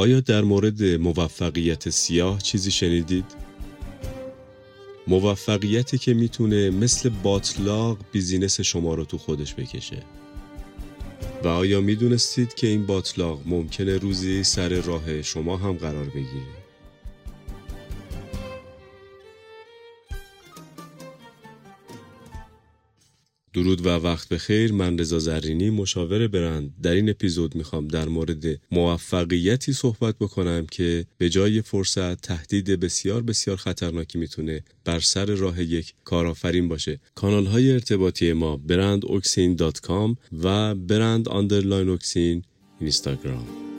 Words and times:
آیا 0.00 0.20
در 0.20 0.42
مورد 0.42 0.82
موفقیت 0.82 1.90
سیاه 1.90 2.38
چیزی 2.38 2.70
شنیدید؟ 2.70 3.24
موفقیتی 5.06 5.98
که 5.98 6.14
می‌تونه 6.14 6.70
مثل 6.70 7.08
باطلاق 7.08 7.98
بیزینس 8.12 8.60
شما 8.60 8.94
رو 8.94 9.04
تو 9.04 9.18
خودش 9.18 9.54
بکشه 9.54 10.02
و 11.44 11.48
آیا 11.48 11.80
می‌دونستید 11.80 12.54
که 12.54 12.66
این 12.66 12.86
باطلاق 12.86 13.40
ممکنه 13.46 13.98
روزی 13.98 14.44
سر 14.44 14.68
راه 14.68 15.22
شما 15.22 15.56
هم 15.56 15.72
قرار 15.72 16.06
بگیره؟ 16.06 16.59
درود 23.54 23.86
و 23.86 23.88
وقت 23.88 24.28
بخیر 24.28 24.72
من 24.72 24.98
رضا 24.98 25.18
زرینی 25.18 25.70
مشاور 25.70 26.28
برند. 26.28 26.74
در 26.82 26.92
این 26.92 27.10
اپیزود 27.10 27.54
می‌خوام 27.54 27.88
در 27.88 28.08
مورد 28.08 28.44
موفقیتی 28.72 29.72
صحبت 29.72 30.14
بکنم 30.18 30.66
که 30.66 31.06
به 31.18 31.28
جای 31.28 31.62
فرصت 31.62 32.20
تهدید 32.20 32.70
بسیار 32.70 33.22
بسیار 33.22 33.56
خطرناکی 33.56 34.18
می‌تونه 34.18 34.64
بر 34.84 35.00
سر 35.00 35.26
راه 35.26 35.62
یک 35.62 35.94
کارآفرین 36.04 36.68
باشه. 36.68 37.00
کانال 37.14 37.46
های 37.46 37.72
ارتباطی 37.72 38.32
ما 38.32 38.56
برند 38.56 39.04
و 40.42 40.74
برند 40.74 41.28
آندرلاین 41.28 41.88
اوکسین 41.88 42.42
اینستاگرام. 42.80 43.69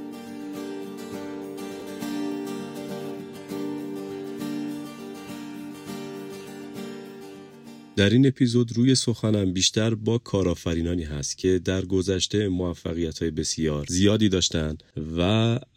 در 8.02 8.10
این 8.10 8.28
اپیزود 8.28 8.78
روی 8.78 8.96
سخنم 8.96 9.54
بیشتر 9.54 9.96
با 9.96 10.18
کارآفرینانی 10.18 11.04
هست 11.04 11.38
که 11.38 11.60
در 11.60 11.86
گذشته 11.86 12.48
موفقیت 12.48 13.20
های 13.20 13.32
بسیار 13.32 13.86
زیادی 13.90 14.30
داشتند 14.30 14.84
و 15.18 15.22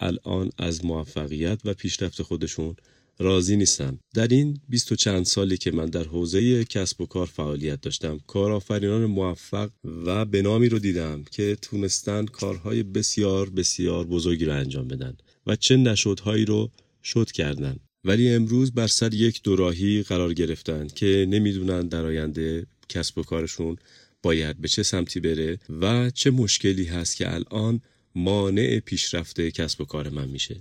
الان 0.01 0.51
از 0.59 0.85
موفقیت 0.85 1.61
و 1.65 1.75
پیشرفت 1.75 2.23
خودشون 2.23 2.77
راضی 3.19 3.57
نیستن. 3.57 3.99
در 4.15 4.29
این 4.29 4.61
بیست 4.69 4.93
و 4.93 4.97
چند 4.97 5.25
سالی 5.25 5.57
که 5.57 5.71
من 5.71 5.87
در 5.87 6.05
حوزه 6.05 6.65
کسب 6.65 7.01
و 7.01 7.07
کار 7.07 7.27
فعالیت 7.27 7.81
داشتم 7.81 8.21
کارآفرینان 8.27 9.05
موفق 9.05 9.71
و 10.05 10.25
به 10.25 10.43
نامی 10.43 10.69
رو 10.69 10.79
دیدم 10.79 11.25
که 11.31 11.57
تونستن 11.63 12.27
کارهای 12.27 12.83
بسیار 12.83 13.51
بسیار 13.51 14.07
بزرگی 14.07 14.45
رو 14.45 14.53
انجام 14.53 14.89
بدن 14.89 15.17
و 15.47 15.57
چه 15.57 15.77
نشودهایی 15.77 16.45
رو 16.45 16.71
شد 17.03 17.31
کردن. 17.31 17.77
ولی 18.05 18.29
امروز 18.29 18.73
بر 18.73 18.87
سر 18.87 19.15
یک 19.15 19.43
دوراهی 19.43 20.03
قرار 20.03 20.35
گرفتن 20.35 20.87
که 20.87 21.27
نمی‌دونن 21.29 21.89
در 21.89 22.07
آینده 22.07 22.67
کسب 22.89 23.19
و 23.19 23.23
کارشون 23.23 23.77
باید 24.23 24.61
به 24.61 24.69
چه 24.69 24.83
سمتی 24.83 25.21
بره 25.21 25.59
و 25.81 26.11
چه 26.11 26.31
مشکلی 26.31 26.85
هست 26.85 27.17
که 27.17 27.35
الان 27.35 27.81
مانع 28.15 28.81
پیشرفت 28.81 29.41
کسب 29.41 29.81
و 29.81 29.85
کار 29.85 30.09
من 30.09 30.29
میشه. 30.29 30.57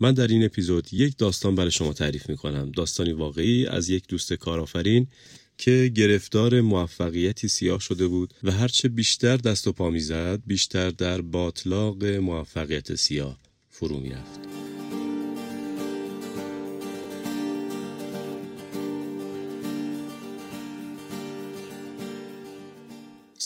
من 0.00 0.14
در 0.14 0.26
این 0.26 0.44
اپیزود 0.44 0.94
یک 0.94 1.16
داستان 1.18 1.54
برای 1.54 1.70
شما 1.70 1.92
تعریف 1.92 2.28
می‌کنم. 2.28 2.70
داستانی 2.70 3.12
واقعی 3.12 3.66
از 3.66 3.90
یک 3.90 4.04
دوست 4.08 4.32
کارآفرین 4.32 5.06
که 5.58 5.92
گرفتار 5.94 6.60
موفقیتی 6.60 7.48
سیاه 7.48 7.80
شده 7.80 8.06
بود 8.06 8.34
و 8.42 8.50
هرچه 8.50 8.88
بیشتر 8.88 9.36
دست 9.36 9.68
و 9.68 9.72
پا 9.72 9.90
می‌زد 9.90 10.42
بیشتر 10.46 10.90
در 10.90 11.20
باطلاق 11.20 12.04
موفقیت 12.04 12.94
سیاه 12.94 13.38
فرو 13.70 14.00
می‌رفت. 14.00 14.47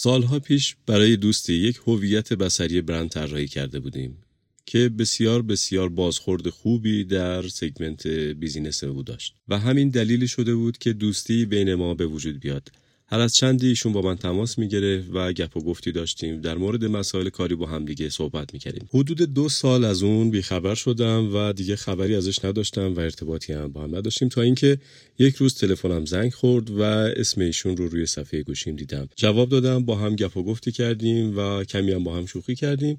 سالها 0.02 0.38
پیش 0.38 0.76
برای 0.86 1.16
دوستی 1.16 1.54
یک 1.54 1.80
هویت 1.86 2.32
بصری 2.32 2.80
برند 2.80 3.08
طراحی 3.08 3.48
کرده 3.48 3.80
بودیم 3.80 4.18
که 4.66 4.88
بسیار 4.88 5.42
بسیار 5.42 5.88
بازخورد 5.88 6.48
خوبی 6.48 7.04
در 7.04 7.48
segment 7.48 8.06
business 8.06 8.84
او 8.84 9.02
داشت 9.02 9.34
و 9.48 9.58
همین 9.58 9.88
دلیلی 9.88 10.28
شده 10.28 10.54
بود 10.54 10.78
که 10.78 10.92
دوستی 10.92 11.46
بین 11.46 11.74
ما 11.74 11.94
به 11.94 12.06
وجود 12.06 12.40
بیاد. 12.40 12.68
هر 13.12 13.20
از 13.20 13.34
چندی 13.34 13.68
ایشون 13.68 13.92
با 13.92 14.02
من 14.02 14.16
تماس 14.16 14.58
می‌گرفت 14.58 15.08
و 15.12 15.32
گپ 15.32 15.56
و 15.56 15.60
گفتی 15.60 15.92
داشتیم. 15.92 16.40
در 16.40 16.56
مورد 16.56 16.84
مسائل 16.84 17.28
کاری 17.28 17.54
با 17.54 17.66
هم 17.66 17.84
دیگه 17.84 18.08
صحبت 18.08 18.52
می‌کردیم. 18.52 18.88
حدود 18.94 19.22
دو 19.22 19.48
سال 19.48 19.84
از 19.84 20.02
اون 20.02 20.30
بیخبر 20.30 20.74
شدم 20.74 21.34
و 21.34 21.52
دیگه 21.52 21.76
خبری 21.76 22.14
ازش 22.14 22.44
نداشتم 22.44 22.94
و 22.94 23.00
ارتباطی 23.00 23.52
هم 23.52 23.72
با 23.72 23.82
هم 23.82 23.96
نداشتیم 23.96 24.28
تا 24.28 24.42
اینکه 24.42 24.78
یک 25.18 25.36
روز 25.36 25.54
تلفنم 25.54 26.04
زنگ 26.04 26.32
خورد 26.32 26.70
و 26.70 26.82
اسم 26.82 27.40
ایشون 27.40 27.76
رو 27.76 27.88
روی 27.88 28.06
صفحه 28.06 28.42
گوشیم 28.42 28.76
دیدم. 28.76 29.08
جواب 29.16 29.48
دادم 29.48 29.84
با 29.84 29.96
هم 29.96 30.16
گپ 30.16 30.36
و 30.36 30.42
گفتی 30.42 30.72
کردیم 30.72 31.38
و 31.38 31.64
کمی 31.64 31.92
هم 31.92 32.04
با 32.04 32.16
هم 32.16 32.26
شوخی 32.26 32.54
کردیم. 32.54 32.98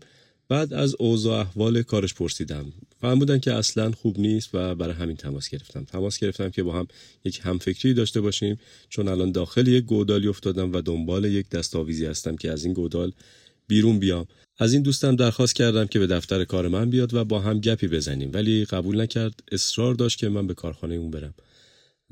بعد 0.49 0.73
از 0.73 0.95
اوضاع 0.99 1.39
احوال 1.39 1.81
کارش 1.81 2.13
پرسیدم. 2.13 2.65
فهمودن 3.01 3.39
که 3.39 3.53
اصلا 3.53 3.91
خوب 3.91 4.19
نیست 4.19 4.49
و 4.53 4.75
برای 4.75 4.93
همین 4.93 5.15
تماس 5.15 5.49
گرفتم. 5.49 5.83
تماس 5.83 6.19
گرفتم 6.19 6.49
که 6.49 6.63
با 6.63 6.73
هم 6.73 6.87
یک 7.25 7.39
همفکری 7.43 7.93
داشته 7.93 8.21
باشیم. 8.21 8.59
چون 8.89 9.07
الان 9.07 9.31
داخل 9.31 9.67
یک 9.67 9.83
گودالی 9.83 10.27
افتادم 10.27 10.73
و 10.73 10.81
دنبال 10.81 11.25
یک 11.25 11.49
دستاویزی 11.49 12.05
هستم 12.05 12.35
که 12.35 12.51
از 12.51 12.65
این 12.65 12.73
گودال 12.73 13.11
بیرون 13.67 13.99
بیام. 13.99 14.25
از 14.57 14.73
این 14.73 14.81
دوستم 14.81 15.15
درخواست 15.15 15.55
کردم 15.55 15.85
که 15.85 15.99
به 15.99 16.07
دفتر 16.07 16.43
کار 16.43 16.67
من 16.67 16.89
بیاد 16.89 17.13
و 17.13 17.25
با 17.25 17.39
هم 17.39 17.59
گپی 17.59 17.87
بزنیم. 17.87 18.31
ولی 18.33 18.65
قبول 18.65 19.01
نکرد. 19.01 19.43
اصرار 19.51 19.95
داشت 19.95 20.17
که 20.17 20.29
من 20.29 20.47
به 20.47 20.53
کارخانه 20.53 20.95
اون 20.95 21.11
برم. 21.11 21.33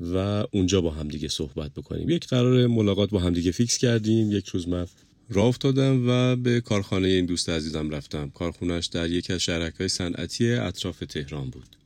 و 0.00 0.46
اونجا 0.52 0.80
با 0.80 0.90
هم 0.90 1.08
دیگه 1.08 1.28
صحبت 1.28 1.70
بکنیم. 1.74 2.10
یک 2.10 2.26
قرار 2.26 2.66
ملاقات 2.66 3.10
با 3.10 3.18
هم 3.18 3.32
دیگه 3.32 3.50
فیکس 3.50 3.78
کردیم. 3.78 4.32
یک 4.32 4.48
روز 4.48 4.68
من 4.68 4.86
راه 5.30 5.46
افتادم 5.46 6.08
و 6.08 6.36
به 6.36 6.60
کارخانه 6.60 7.08
این 7.08 7.26
دوست 7.26 7.48
عزیزم 7.48 7.90
رفتم. 7.90 8.30
کارخونش 8.30 8.86
در 8.86 9.10
یکی 9.10 9.32
از 9.32 9.40
شهرک‌های 9.40 9.88
صنعتی 9.88 10.50
اطراف 10.50 10.98
تهران 10.98 11.50
بود. 11.50 11.76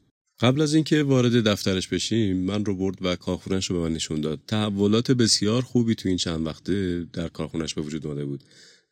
قبل 0.41 0.61
از 0.61 0.75
اینکه 0.75 1.03
وارد 1.03 1.49
دفترش 1.49 1.89
بشیم 1.89 2.37
من 2.37 2.65
رو 2.65 2.77
برد 2.77 2.97
و 3.01 3.17
کارخونهش 3.17 3.67
رو 3.67 3.77
به 3.77 3.89
من 3.89 3.95
نشون 3.95 4.21
داد. 4.21 4.41
تحولات 4.47 5.11
بسیار 5.11 5.63
خوبی 5.63 5.95
تو 5.95 6.09
این 6.09 6.19
چند 6.19 6.47
وقته 6.47 7.07
در 7.13 7.29
کارخونهش 7.29 7.75
به 7.75 7.81
وجود 7.81 8.07
اومده 8.07 8.25
بود. 8.25 8.45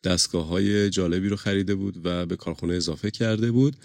دستگاه 0.03 0.45
های 0.45 0.89
جالبی 0.89 1.29
رو 1.29 1.35
خریده 1.35 1.75
بود 1.75 2.05
و 2.05 2.25
به 2.25 2.35
کارخونه 2.35 2.73
اضافه 2.73 3.11
کرده 3.11 3.51
بود. 3.51 3.75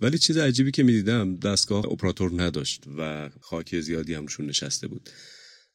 ولی 0.00 0.18
چیز 0.18 0.36
عجیبی 0.36 0.70
که 0.70 0.82
می‌دیدم 0.82 1.36
دستگاه 1.36 1.86
اپراتور 1.86 2.42
نداشت 2.42 2.84
و 2.98 3.30
خاک 3.40 3.80
زیادی 3.80 4.14
هم 4.14 4.22
روشون 4.22 4.46
نشسته 4.46 4.88
بود. 4.88 5.10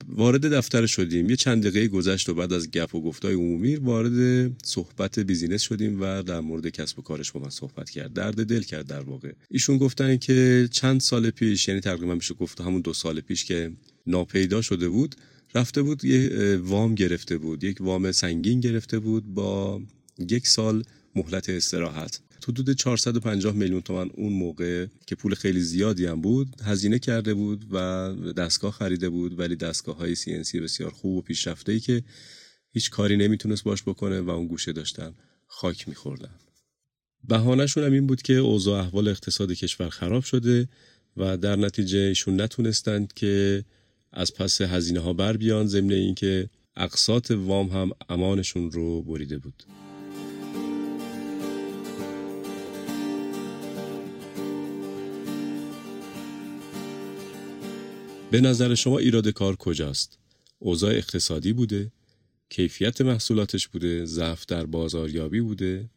وارد 0.07 0.53
دفتر 0.53 0.85
شدیم. 0.85 1.29
یه 1.29 1.35
چند 1.35 1.67
دقیقه 1.67 1.87
گذشت 1.87 2.29
و 2.29 2.33
بعد 2.33 2.53
از 2.53 2.71
گپ 2.71 2.95
و 2.95 3.01
گفتای 3.01 3.33
عمومی 3.33 3.75
وارد 3.75 4.51
صحبت 4.65 5.19
بیزینس 5.19 5.61
شدیم 5.61 6.01
و 6.01 6.23
در 6.23 6.39
مورد 6.39 6.67
کسب 6.67 6.99
و 6.99 7.01
کارش 7.01 7.31
با 7.31 7.39
من 7.39 7.49
صحبت 7.49 7.89
کرد. 7.89 8.13
درد 8.13 8.45
دل 8.45 8.61
کرد 8.61 8.87
در 8.87 8.99
واقع. 8.99 9.31
ایشون 9.49 9.77
گفتن 9.77 10.17
که 10.17 10.69
چند 10.71 11.01
سال 11.01 11.29
پیش 11.29 11.67
یعنی 11.67 11.79
تقریبا 11.79 12.15
میشه 12.15 12.33
گفت 12.33 12.61
همون 12.61 12.81
دو 12.81 12.93
سال 12.93 13.19
پیش 13.19 13.45
که 13.45 13.71
ناپیدا 14.07 14.61
شده 14.61 14.89
بود 14.89 15.15
رفته 15.55 15.81
بود 15.81 16.05
یه 16.05 16.57
وام 16.57 16.95
گرفته 16.95 17.37
بود. 17.37 17.63
یک 17.63 17.77
وام 17.81 18.11
سنگین 18.11 18.59
گرفته 18.59 18.99
بود 18.99 19.33
با 19.33 19.81
یک 20.29 20.47
سال 20.47 20.83
مهلت 21.15 21.49
استراحت. 21.49 22.21
حدود 22.45 22.71
450 22.71 23.53
میلیون 23.53 23.81
تومن 23.81 24.09
اون 24.13 24.33
موقع 24.33 24.85
که 25.07 25.15
پول 25.15 25.35
خیلی 25.35 25.59
زیادی 25.59 26.05
هم 26.05 26.21
بود 26.21 26.61
هزینه 26.63 26.99
کرده 26.99 27.33
بود 27.33 27.65
و 27.71 28.13
دستگاه 28.37 28.71
خریده 28.71 29.09
بود 29.09 29.39
ولی 29.39 29.55
دستگاه 29.55 29.97
های 29.97 30.15
CNC 30.15 30.55
بسیار 30.55 30.91
خوب 30.91 31.17
و 31.17 31.21
پیشرفته 31.21 31.71
ای 31.71 31.79
که 31.79 32.03
هیچ 32.71 32.89
کاری 32.89 33.17
نمی‌تونست 33.17 33.63
باش 33.63 33.83
بکنه 33.83 34.21
و 34.21 34.29
اون 34.29 34.47
گوشه 34.47 34.71
داشتن 34.71 35.13
خاک 35.47 35.87
میخوردن. 35.89 36.35
بهانهشون 37.23 37.83
هم 37.83 37.93
این 37.93 38.07
بود 38.07 38.21
که 38.21 38.33
اوضاع 38.33 38.79
احوال 38.79 39.07
اقتصاد 39.07 39.51
کشور 39.51 39.89
خراب 39.89 40.23
شده 40.23 40.67
و 41.17 41.37
در 41.37 41.55
نتیجه 41.55 41.99
ایشون 41.99 42.41
نتونستند 42.41 43.13
که 43.13 43.65
از 44.11 44.33
پس 44.33 44.61
هزینه 44.61 44.99
ها 44.99 45.13
بر 45.13 45.37
بیان 45.37 45.67
ضمن 45.67 45.91
اینکه 45.91 46.49
اقساط 46.75 47.31
وام 47.31 47.69
هم 47.69 47.91
امانشون 48.09 48.71
رو 48.71 49.01
بریده 49.01 49.37
بود. 49.37 49.63
به 58.31 58.41
نظر 58.41 58.75
شما 58.75 58.97
ایراد 58.97 59.27
کار 59.27 59.55
کجاست؟ 59.55 60.17
اوضاع 60.59 60.93
اقتصادی 60.93 61.53
بوده؟ 61.53 61.91
کیفیت 62.49 63.01
محصولاتش 63.01 63.67
بوده؟ 63.67 64.05
ضعف 64.05 64.45
در 64.45 64.65
بازاریابی 64.65 65.41
بوده؟ 65.41 65.89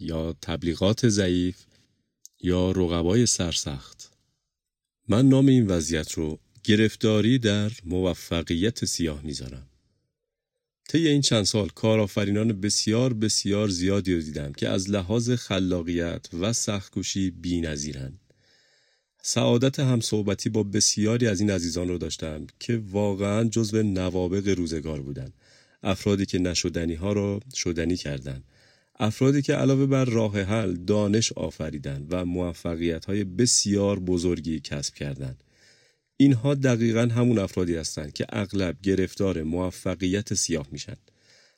یا 0.00 0.36
تبلیغات 0.42 1.08
ضعیف؟ 1.08 1.56
یا 2.42 2.70
رقبای 2.70 3.26
سرسخت؟ 3.26 4.12
من 5.08 5.28
نام 5.28 5.46
این 5.46 5.66
وضعیت 5.66 6.12
رو 6.12 6.38
گرفتاری 6.64 7.38
در 7.38 7.70
موفقیت 7.84 8.84
سیاه 8.84 9.22
می‌ذارم. 9.22 9.66
طی 10.88 11.08
این 11.08 11.20
چند 11.20 11.44
سال 11.44 11.68
کارآفرینان 11.68 12.60
بسیار 12.60 13.12
بسیار 13.12 13.68
زیادی 13.68 14.14
رو 14.14 14.20
دیدم 14.20 14.52
که 14.52 14.68
از 14.68 14.90
لحاظ 14.90 15.30
خلاقیت 15.30 16.26
و 16.40 16.52
سختکوشی 16.52 17.30
بی‌نظیرند. 17.30 18.21
سعادت 19.24 19.80
همصحبتی 19.80 20.48
با 20.48 20.62
بسیاری 20.62 21.26
از 21.26 21.40
این 21.40 21.50
عزیزان 21.50 21.88
رو 21.88 21.98
داشتم 21.98 22.46
که 22.58 22.82
واقعا 22.90 23.44
جزو 23.44 23.82
نوابق 23.82 24.48
روزگار 24.48 25.00
بودند. 25.00 25.32
افرادی 25.82 26.26
که 26.26 26.38
نشدنی 26.38 26.94
ها 26.94 27.12
را 27.12 27.40
شدنی 27.54 27.96
کردند. 27.96 28.44
افرادی 28.98 29.42
که 29.42 29.54
علاوه 29.54 29.86
بر 29.86 30.04
راه 30.04 30.40
حل 30.40 30.74
دانش 30.74 31.32
آفریدن 31.32 32.06
و 32.10 32.24
موفقیت 32.24 33.04
های 33.04 33.24
بسیار 33.24 34.00
بزرگی 34.00 34.60
کسب 34.60 34.94
کردند. 34.94 35.44
اینها 36.16 36.54
دقیقا 36.54 37.00
همون 37.00 37.38
افرادی 37.38 37.74
هستند 37.74 38.12
که 38.12 38.26
اغلب 38.28 38.76
گرفتار 38.82 39.42
موفقیت 39.42 40.34
سیاه 40.34 40.66
میشن. 40.72 40.96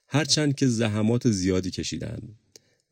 هرچند 0.09 0.55
که 0.55 0.67
زحمات 0.67 1.31
زیادی 1.31 1.71
کشیدن 1.71 2.19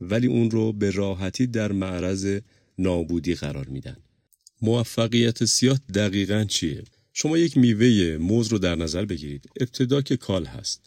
ولی 0.00 0.26
اون 0.26 0.50
رو 0.50 0.72
به 0.72 0.90
راحتی 0.90 1.46
در 1.46 1.72
معرض 1.72 2.40
نابودی 2.78 3.34
قرار 3.34 3.66
میدن. 3.68 3.96
موفقیت 4.62 5.44
سیاه 5.44 5.78
دقیقا 5.94 6.44
چیه؟ 6.44 6.82
شما 7.12 7.38
یک 7.38 7.56
میوه 7.56 8.16
موز 8.20 8.48
رو 8.48 8.58
در 8.58 8.74
نظر 8.74 9.04
بگیرید. 9.04 9.50
ابتدا 9.60 10.02
که 10.02 10.16
کال 10.16 10.44
هست. 10.44 10.80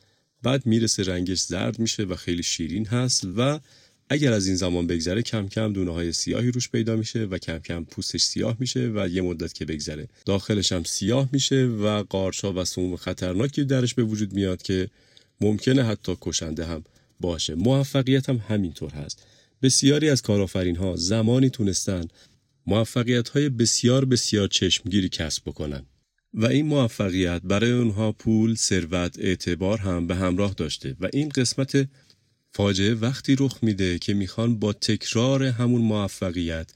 بعد 0.43 0.65
می‌رسه 0.65 1.03
رنگش 1.03 1.39
زرد 1.39 1.79
میشه 1.79 2.03
و 2.03 2.15
خیلی 2.15 2.43
شیرین 2.43 2.85
هست 2.85 3.27
و 3.37 3.59
اگر 4.09 4.33
از 4.33 4.47
این 4.47 4.55
زمان 4.55 4.87
بگذره 4.87 5.21
کم 5.21 5.47
کم 5.47 5.73
دونه 5.73 5.93
های 5.93 6.11
سیاهی 6.11 6.51
روش 6.51 6.69
پیدا 6.69 6.95
میشه 6.95 7.23
و 7.23 7.37
کم 7.37 7.59
کم 7.59 7.83
پوستش 7.83 8.21
سیاه 8.21 8.57
میشه 8.59 8.91
و 8.95 9.07
یه 9.07 9.21
مدت 9.21 9.53
که 9.53 9.65
بگذره 9.65 10.07
داخلش 10.25 10.71
هم 10.71 10.83
سیاه 10.83 11.29
میشه 11.31 11.65
و 11.65 12.03
قارچا 12.03 12.53
و 12.53 12.65
سموم 12.65 12.95
خطرناکی 12.95 13.63
درش 13.63 13.93
به 13.93 14.03
وجود 14.03 14.33
میاد 14.33 14.61
که 14.61 14.89
ممکنه 15.41 15.83
حتی 15.83 16.17
کشنده 16.21 16.65
هم 16.65 16.83
باشه 17.19 17.55
موفقیت 17.55 18.29
هم 18.29 18.41
همینطور 18.47 18.91
هست 18.91 19.25
بسیاری 19.61 20.09
از 20.09 20.21
کارآفرین 20.21 20.75
ها 20.75 20.95
زمانی 20.95 21.49
تونستن 21.49 22.07
موفقیت 22.67 23.29
های 23.29 23.49
بسیار 23.49 24.05
بسیار 24.05 24.47
چشمگیری 24.47 25.09
کسب 25.09 25.43
بکنن 25.45 25.85
و 26.33 26.45
این 26.45 26.65
موفقیت 26.65 27.41
برای 27.43 27.71
اونها 27.71 28.11
پول، 28.11 28.55
ثروت، 28.55 29.19
اعتبار 29.19 29.77
هم 29.77 30.07
به 30.07 30.15
همراه 30.15 30.53
داشته 30.53 30.95
و 30.99 31.09
این 31.13 31.29
قسمت 31.29 31.87
فاجعه 32.51 32.93
وقتی 32.93 33.35
رخ 33.39 33.59
میده 33.61 33.99
که 33.99 34.13
می‌خوان 34.13 34.59
با 34.59 34.73
تکرار 34.73 35.43
همون 35.43 35.81
موفقیت 35.81 36.71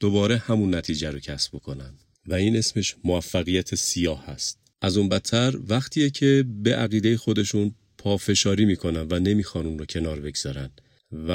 دوباره 0.00 0.36
همون 0.36 0.74
نتیجه 0.74 1.10
رو 1.10 1.18
کسب 1.18 1.50
بکنن. 1.56 1.94
و 2.26 2.34
این 2.34 2.56
اسمش 2.56 2.96
موفقیت 3.04 3.74
سیاه 3.74 4.26
هست 4.26 4.58
از 4.80 4.96
اون 4.96 5.08
بدتر 5.08 5.58
وقتیه 5.68 6.10
که 6.10 6.44
به 6.62 6.76
عقیده 6.76 7.16
خودشون 7.16 7.74
پافشاری 7.98 8.64
می‌کنن 8.64 9.06
و 9.10 9.18
نمی‌خوان 9.18 9.66
اون 9.66 9.78
رو 9.78 9.84
کنار 9.84 10.20
بگذارن. 10.20 10.70
و 11.12 11.30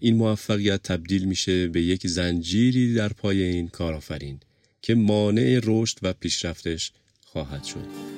این 0.00 0.16
موفقیت 0.16 0.82
تبدیل 0.82 1.24
میشه 1.24 1.68
به 1.68 1.82
یک 1.82 2.06
زنجیری 2.06 2.94
در 2.94 3.08
پای 3.08 3.42
این 3.42 3.68
کارآفرین 3.68 4.40
که 4.82 4.94
مانع 4.94 5.60
رشد 5.64 5.98
و 6.02 6.12
پیشرفتش 6.12 6.92
خواهد 7.20 7.64
شد. 7.64 8.11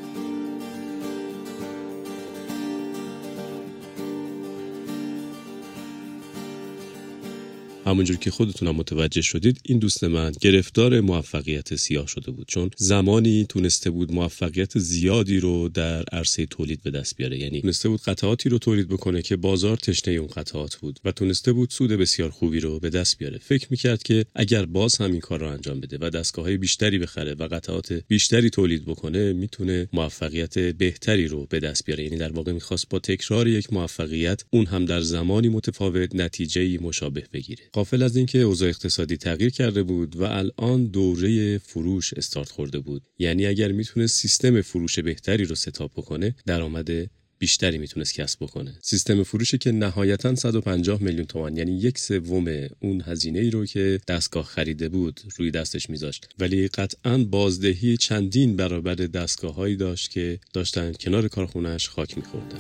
همونجور 7.87 8.17
که 8.17 8.31
خودتون 8.31 8.69
هم 8.69 8.77
متوجه 8.77 9.23
شدید 9.23 9.61
این 9.65 9.79
دوست 9.79 10.05
من 10.05 10.33
گرفتار 10.41 11.01
موفقیت 11.01 11.77
سیاه 11.77 12.07
شده 12.07 12.31
بود. 12.31 12.49
چون 12.49 12.71
زمانی 12.77 13.47
تونسته 13.49 13.91
بود 13.91 14.13
موفقیت 14.13 14.79
زیادی 14.79 15.41
رو 15.41 15.69
در 15.69 16.05
عرصه 16.13 16.47
تولید 16.47 16.83
به 16.83 16.91
دست 16.91 17.17
بیاره. 17.17 17.39
یعنی 17.39 17.61
تونسته 17.61 17.89
بود 17.89 18.01
قطعاتی 18.01 18.49
رو 18.49 18.59
تولید 18.59 18.89
بکنه 18.89 19.23
که 19.23 19.37
بازار 19.37 19.77
تشنه 19.77 20.15
اون 20.15 20.29
قطعات 20.29 20.75
بود 20.77 21.01
و 21.05 21.13
تونسته 21.13 21.53
بود 21.53 21.71
سود 21.71 21.91
بسیار 21.91 22.31
خوبی 22.31 22.61
رو 22.61 22.81
به 22.81 22.91
دست 22.91 23.19
بیاره. 23.19 23.39
فکر 23.39 23.67
می‌کرد 23.71 24.03
که 24.03 24.27
اگر 24.35 24.67
باز 24.67 24.97
همین 24.97 25.21
کار 25.21 25.41
رو 25.41 25.47
انجام 25.47 25.81
بده 25.81 25.99
و 26.01 26.11
دستگاه 26.11 26.45
های 26.45 26.57
بیشتری 26.57 26.99
بخره 26.99 27.35
و 27.35 27.49
قطعات 27.49 27.93
بیشتری 28.09 28.51
تولید 28.51 28.85
بکنه 28.85 29.33
می‌تونه 29.33 29.89
موفقیت 29.93 30.59
بهتری 30.59 31.27
رو 31.27 31.47
به 31.47 31.61
دست 31.61 31.85
بیاره. 31.87 32.05
یعنی 32.05 32.17
در 32.17 32.33
واقع 32.33 32.53
می‌خواست 32.53 32.89
با 32.89 32.99
تکرار 32.99 33.49
یک 33.49 33.73
موفقیت 33.73 34.45
اون 34.51 34.67
هم 34.67 34.85
در 34.85 35.01
زمانی 35.01 35.49
متفاوت 35.49 36.15
نتیجه 36.15 36.79
مشابه 36.79 37.25
بگیره. 37.33 37.63
قافل 37.75 38.03
از 38.03 38.17
اینکه 38.17 38.39
اوضاع 38.39 38.69
اقتصادی 38.69 39.17
تغییر 39.17 39.51
کرده 39.51 39.83
بود 39.83 40.17
و 40.17 40.23
الان 40.23 40.87
دوره 40.87 41.59
فروش 41.59 42.15
استارت 42.15 42.49
خورده 42.49 42.79
بود. 42.79 43.03
یعنی 43.19 43.47
اگر 43.47 43.73
می‌تونه 43.73 44.07
سیستم 44.07 44.63
فروش 44.63 44.99
بهتری 44.99 45.45
رو 45.45 45.55
ستاپ 45.55 45.93
بکنه 45.93 46.35
درآمد 46.47 46.91
بیشتری 47.39 47.79
می‌تونست 47.79 48.15
کسب 48.15 48.39
بکنه. 48.43 48.79
سیستم 48.83 49.23
فروشی 49.23 49.59
که 49.59 49.73
نهایتا 49.73 50.35
150 50.35 51.03
میلیون 51.03 51.25
تومان 51.25 51.57
یعنی 51.57 51.79
یک 51.79 51.99
سوم 51.99 52.67
اون 52.81 53.03
هزینه 53.07 53.39
ای 53.39 53.51
رو 53.51 53.67
که 53.67 54.01
دستگاه 54.09 54.45
خریده 54.45 54.89
بود 54.89 55.21
روی 55.37 55.51
دستش 55.51 55.91
میذاشت. 55.91 56.29
ولی 56.39 56.69
قطعا 56.69 57.25
بازدهی 57.25 57.97
چندین 57.97 58.57
برابر 58.57 58.95
دستگاه 58.95 59.55
هایی 59.55 59.77
داشت 59.77 60.11
که 60.11 60.39
داشتن 60.53 60.93
کنار 60.93 61.29
کارخونهش 61.29 61.89
خاک 61.89 62.17
میخوردن. 62.17 62.59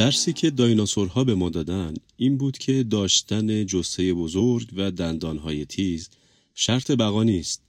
درسی 0.00 0.32
که 0.32 0.50
دایناسورها 0.50 1.24
به 1.24 1.34
ما 1.34 1.50
دادن 1.50 1.94
این 2.16 2.36
بود 2.36 2.58
که 2.58 2.82
داشتن 2.82 3.66
جسه 3.66 4.14
بزرگ 4.14 4.68
و 4.76 4.90
دندانهای 4.90 5.64
تیز 5.64 6.08
شرط 6.54 6.90
بقا 6.90 7.22
نیست. 7.22 7.62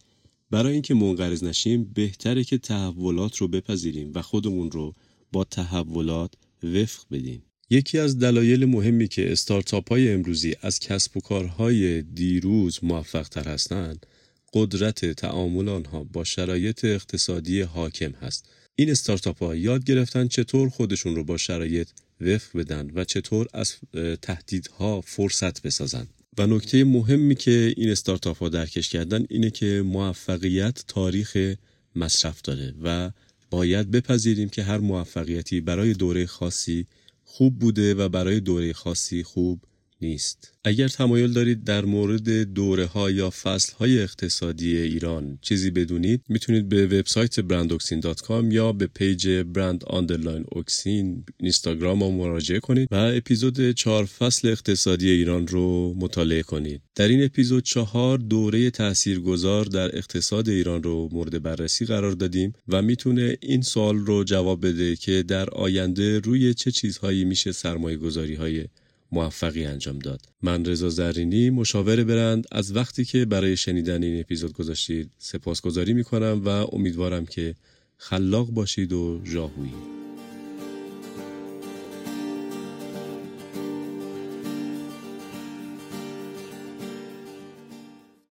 برای 0.51 0.73
اینکه 0.73 0.93
منقرض 0.93 1.43
نشیم 1.43 1.91
بهتره 1.93 2.43
که 2.43 2.57
تحولات 2.57 3.37
رو 3.37 3.47
بپذیریم 3.47 4.11
و 4.15 4.21
خودمون 4.21 4.71
رو 4.71 4.95
با 5.31 5.43
تحولات 5.43 6.33
وفق 6.63 7.03
بدیم. 7.11 7.43
یکی 7.69 7.97
از 7.97 8.19
دلایل 8.19 8.65
مهمی 8.65 9.07
که 9.07 9.31
استارتاپ 9.31 9.89
های 9.89 10.11
امروزی 10.11 10.55
از 10.61 10.79
کسب 10.79 11.17
و 11.17 11.19
کارهای 11.19 12.01
دیروز 12.01 12.79
موفق 12.83 13.27
تر 13.27 13.49
هستند 13.49 14.05
قدرت 14.53 15.05
تعامل 15.05 15.69
آنها 15.69 16.03
با 16.03 16.23
شرایط 16.23 16.85
اقتصادی 16.85 17.61
حاکم 17.61 18.11
هست. 18.11 18.49
این 18.75 18.91
استارتاپ 18.91 19.43
ها 19.43 19.55
یاد 19.55 19.83
گرفتن 19.83 20.27
چطور 20.27 20.69
خودشون 20.69 21.15
رو 21.15 21.23
با 21.23 21.37
شرایط 21.37 21.89
وفق 22.21 22.57
بدن 22.57 22.91
و 22.95 23.03
چطور 23.03 23.47
از 23.53 23.75
تهدیدها 24.21 25.01
فرصت 25.01 25.61
بسازن. 25.61 26.07
و 26.37 26.47
نکته 26.47 26.83
مهمی 26.83 27.35
که 27.35 27.73
این 27.77 27.89
استارتاپ 27.89 28.37
ها 28.37 28.49
درکش 28.49 28.89
کردن 28.89 29.25
اینه 29.29 29.49
که 29.49 29.81
موفقیت 29.85 30.83
تاریخ 30.87 31.55
مصرف 31.95 32.41
داره 32.41 32.73
و 32.83 33.11
باید 33.49 33.91
بپذیریم 33.91 34.49
که 34.49 34.63
هر 34.63 34.77
موفقیتی 34.77 35.61
برای 35.61 35.93
دوره 35.93 36.25
خاصی 36.25 36.87
خوب 37.25 37.59
بوده 37.59 37.93
و 37.93 38.09
برای 38.09 38.39
دوره 38.39 38.73
خاصی 38.73 39.23
خوب 39.23 39.61
نیست. 40.01 40.53
اگر 40.63 40.87
تمایل 40.87 41.33
دارید 41.33 41.63
در 41.63 41.85
مورد 41.85 42.29
دوره 42.29 42.85
ها 42.85 43.11
یا 43.11 43.29
فصل 43.29 43.73
های 43.73 44.01
اقتصادی 44.01 44.77
ایران 44.77 45.39
چیزی 45.41 45.71
بدونید 45.71 46.21
می‌تونید 46.29 46.69
به 46.69 46.85
وبسایت 46.85 47.39
brandoxin.com 47.39 48.53
یا 48.53 48.71
به 48.71 48.87
page 48.87 49.29
brand 49.29 49.83
underline 49.87 50.45
oxin 50.51 51.25
اینستاگرام 51.39 52.03
رو 52.03 52.11
مراجعه 52.11 52.59
کنید 52.59 52.87
و 52.91 52.95
اپیزود 52.95 53.71
چهار 53.71 54.05
فصل 54.05 54.47
اقتصادی 54.47 55.09
ایران 55.09 55.47
رو 55.47 55.93
مطالعه 55.97 56.43
کنید. 56.43 56.81
در 56.95 57.07
این 57.07 57.23
اپیزود 57.23 57.63
چهار 57.63 58.17
دوره 58.17 58.69
تاثیرگذار 58.69 59.65
در 59.65 59.97
اقتصاد 59.97 60.49
ایران 60.49 60.83
رو 60.83 61.09
مورد 61.11 61.43
بررسی 61.43 61.85
قرار 61.85 62.11
دادیم 62.11 62.53
و 62.67 62.81
می‌تونه 62.81 63.37
این 63.41 63.61
سوال 63.61 63.97
رو 63.97 64.23
جواب 64.23 64.67
بده 64.67 64.95
که 64.95 65.23
در 65.23 65.49
آینده 65.49 66.19
روی 66.19 66.53
چه 66.53 66.71
چیزهایی 66.71 67.25
میشه 67.25 67.51
سرمایه 67.51 67.97
گذاری 67.97 68.35
های 68.35 68.65
موفقی 69.11 69.65
انجام 69.65 69.99
داد. 69.99 70.21
من 70.41 70.65
رضا 70.65 70.89
زرینی 70.89 71.49
مشاور 71.49 72.03
برند 72.03 72.45
از 72.51 72.75
وقتی 72.75 73.05
که 73.05 73.25
برای 73.25 73.57
شنیدن 73.57 74.03
این 74.03 74.19
اپیزود 74.19 74.53
گذاشتید 74.53 75.11
سپاسگزاری 75.17 75.93
می‌کنم 75.93 76.41
و 76.45 76.49
امیدوارم 76.49 77.25
که 77.25 77.55
خلاق 77.97 78.51
باشید 78.51 78.93
و 78.93 79.21
ژاهویی 79.25 80.00